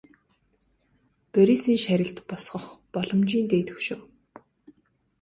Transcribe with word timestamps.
Борисын 1.31 1.77
шарилд 1.83 2.17
босгох 2.29 2.65
боломжийн 2.93 3.45
дээд 3.51 3.67
хөшөө. 3.73 3.99